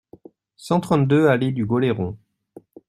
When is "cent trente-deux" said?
0.57-1.27